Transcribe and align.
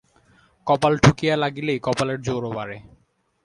কপাল 0.67 0.93
ঠুকিয়া 1.03 1.35
লাগিলেই 1.35 1.79
কপালের 1.85 2.19
জোরও 2.21 2.51
বাড়ে। 2.57 2.77